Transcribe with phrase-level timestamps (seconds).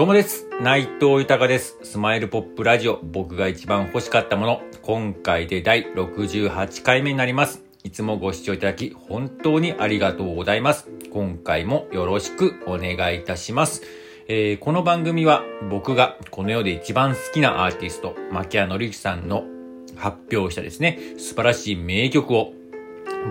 [0.00, 0.46] どうもです。
[0.62, 1.76] 内藤豊です。
[1.82, 7.62] スマイルポップラジオ、僕が一番欲しかったもの、今回で第68回目になります。
[7.84, 10.88] いつもご視聴いただき、本当にありがとうございます。
[11.12, 13.82] 今回もよろしくお願いいたします。
[14.26, 19.44] えー、この番組は僕がこの世で一番好きなアーティスト、牧谷紀之さんの
[19.96, 22.54] 発表したですね、素晴らしい名曲を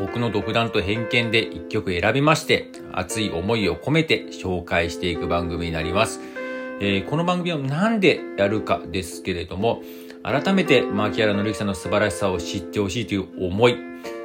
[0.00, 6.34] 僕の独断と偏見で一曲選びまして、熱い思いを込めて紹介していく番組になります。
[6.78, 9.82] えー、この番組をなんでやるかですけれども、
[10.22, 13.76] 改めて牧原紀之さんの素晴らしさを知ってほしいという思い、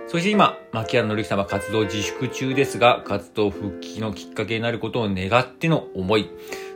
[0.10, 6.30] そして今、牧原紀之さんは活動自粛中ですが、活動復帰のきっかけになることを願っての思い、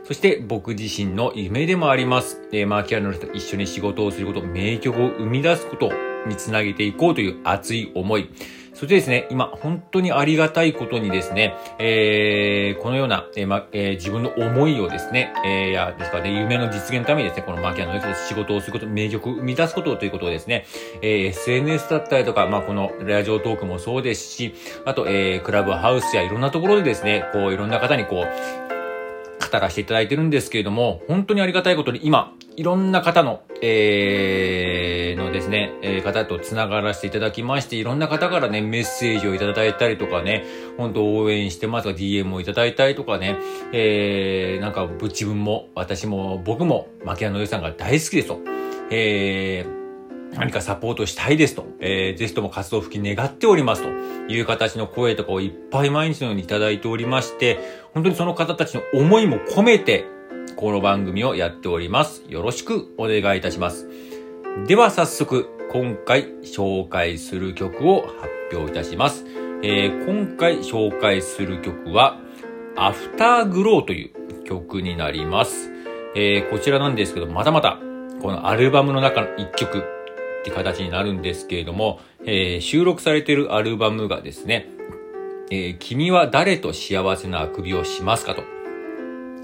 [0.04, 2.40] そして僕自身の夢でもあります。
[2.52, 8.28] えー、牧原紀之と一緒に仕事をすること、名曲を生み出すことにつなげていこうという熱い思い。
[8.76, 20.66] そしてですね、今、本当にありがたいことにですね、えー、このような、えー、ま、えー、自分の思いをですね、えー、や、ですかね、夢の実現のためにですね、このマキアの仕事をすること、名曲を生み出すことということをですね、
[21.00, 24.54] えー、SNS だったりとか、まあ、このラジオトークもそうですし、
[24.84, 28.75] あと、えー、クラブハウスやいろんなところでですね、こう、いろんな方にこう、
[29.50, 40.44] 語らせていただいてるんですけれども、本当にありがたいことに今、いろんな方の、えー、のですね、えー、方と繋がらせていただきまして、いろんな方からね、メッセージをいただいたりとかね、
[40.76, 43.36] 本当応援してますが、DM をいただいたりとかね、
[43.72, 48.40] えー、なんか、自分も、私も、僕も、牧野のよさんが大好きですと。
[48.90, 49.85] えー、
[50.32, 53.88] 何かサポートしたいですと、えー、ぜひとも活動復帰願っておりますと
[54.32, 57.58] いう形の声とかをいっぱい毎日のようにいただいておりまして、
[57.94, 60.04] 本当にその方たちの思いも込めて、
[60.56, 62.22] この番組をやっております。
[62.28, 63.88] よろしくお願いいたします。
[64.66, 69.24] では早速、今回紹介する曲を発表いたします。
[69.62, 72.20] えー、今回紹介する曲は、
[72.76, 75.70] アフターグローという曲になります。
[76.14, 77.78] えー、こちらなんですけど、またまた、
[78.20, 79.95] このアルバムの中の一曲
[80.46, 84.68] って形になるんですけれども、えー、収録されているアルバムがですね、
[85.50, 88.56] えー、君は誰と幸せなあくびをしますかと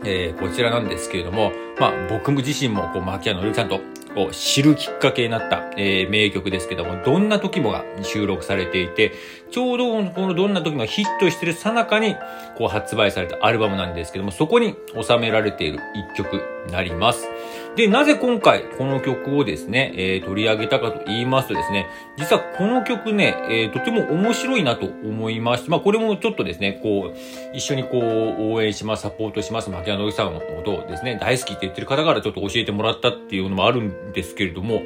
[0.05, 3.81] えー、こちらなんですけれども、まあ僕自身もこう、牧谷のりさんと
[4.17, 9.13] を知るきっかけになった、えー、名曲ですけども、どんな時もが収録されていて、
[9.51, 12.17] ちょうどこのどんな時もヒットしてるさなかに、
[12.59, 17.29] こう発売されたアルバムなんですけども、そこに収められている一曲なります。
[17.77, 21.87] で、なぜ今回この曲をですね、えー、取り上げたかと言いますとですね、
[22.19, 34.83] 実はこの曲ね、えー、とても面白いなと思いまして、まあこれもちょっとですね、こう、一緒にこう、応援します、サポートします、牧野さんのことをですね、大好きって言ってる方からちょっと教えてもらったっていうのもあるんですけれども、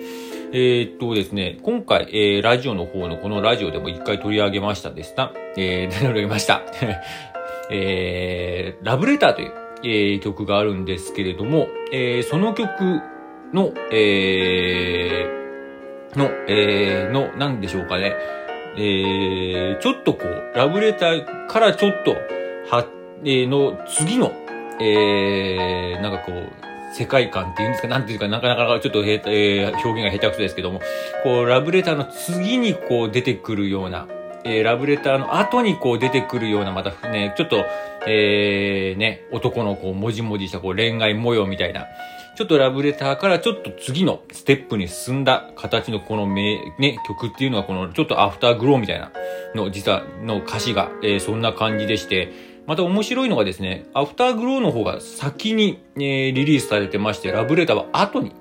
[0.53, 5.33] えー、っとですね、今回、えー、ラジオの方のこのラジオでも一回取り上げましたでした。
[5.57, 6.63] えー、取り上げました。
[7.71, 12.69] えー、ラブレターという、えー、曲があるんですけれども、えー、その曲
[13.53, 18.15] の、えー、の、えー、の、なんでしょうかね。
[18.77, 22.11] えー、ちょっとこう、ラブレターからちょっと、
[22.69, 22.85] は、
[23.23, 24.33] えー、の次の、
[24.81, 26.53] えー、なんかこう、
[26.93, 30.81] 世界観っていうんですか、なんていうか、なかなかちょっと、えー、表現が下手くそですけども、
[31.23, 34.09] こう、ラブレターの次にこう出てくるような、
[34.47, 37.65] えー、ラブレターの後にこう出てくるような、またね、ちょっと、
[38.07, 41.87] えー、ね、男のこう、もじもじしたこう恋愛模様みたいな、
[42.37, 49.11] ちょっとラブレターからちょっと次のステップに進んだ形のこの名、ね、曲っていうのはこのちょっとアフターグローみたいな
[49.55, 58.33] の、実はの歌詞が、えー、そんな感じでして、また面白いのがですね、アフターグローの方が先に、えー、リリースされてまして、ラブレターは後に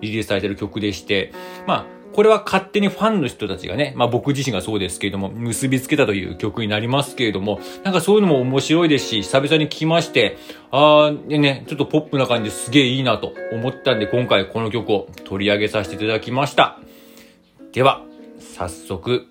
[0.00, 1.32] リリースされてる曲でして、
[1.66, 10.38] まあ、これは勝手にファンの人たちがね、まあ僕自身がそうですけれども、結びつけたという曲になりますけれども、なんかそういうのも面白いですし、久々に聞きまして、
[10.70, 16.78] あー、ね、ちょっとポップな感じですげえいいなと思ったんで、今回この曲を取り上げさせていただきました。
[17.72, 18.02] では、
[18.38, 19.26] 早速、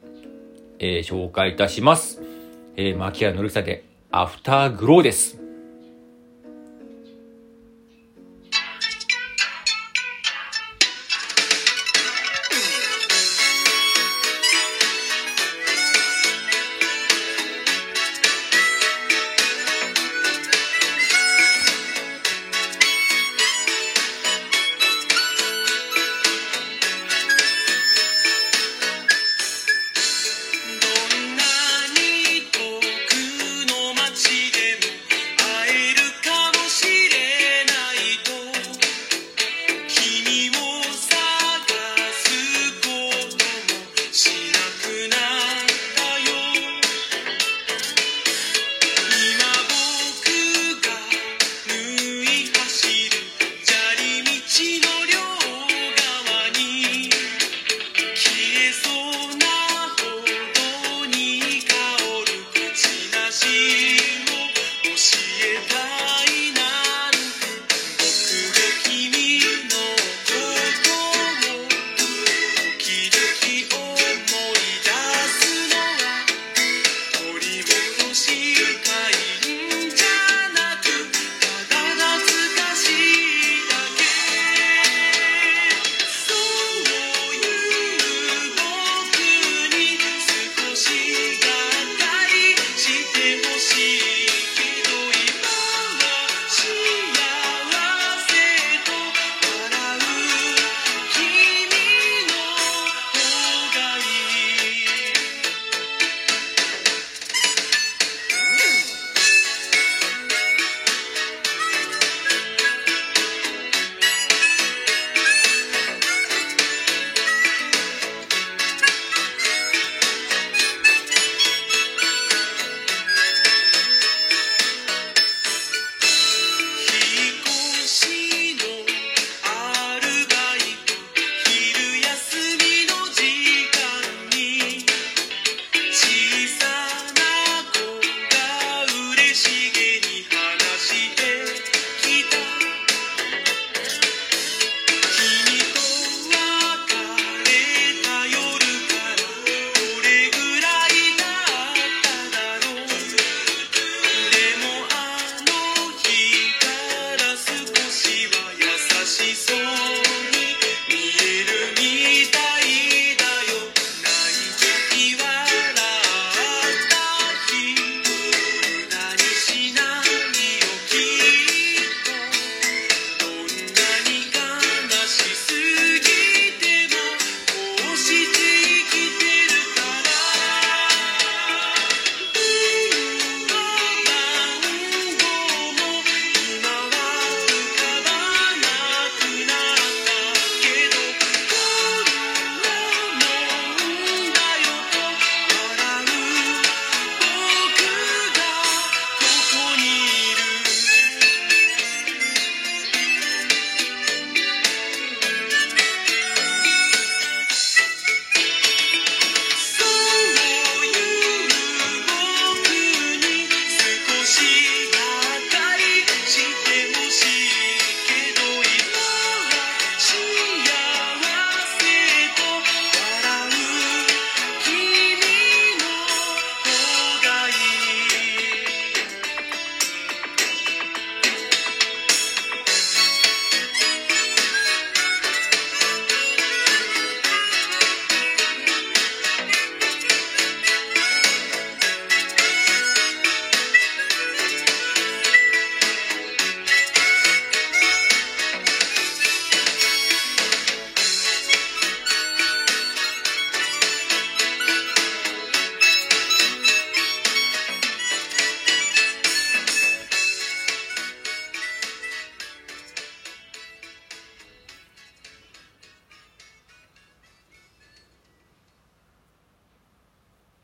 [0.79, 2.21] えー、紹介いたします。
[2.75, 5.42] えー、牧原のるさで、アフターグローです。